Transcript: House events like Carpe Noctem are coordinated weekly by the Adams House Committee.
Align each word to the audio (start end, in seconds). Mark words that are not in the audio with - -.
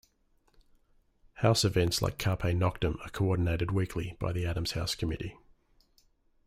House 1.35 1.63
events 1.63 2.01
like 2.01 2.17
Carpe 2.17 2.55
Noctem 2.55 2.99
are 3.05 3.11
coordinated 3.11 3.69
weekly 3.69 4.17
by 4.19 4.31
the 4.31 4.47
Adams 4.47 4.71
House 4.71 4.95
Committee. 4.95 5.37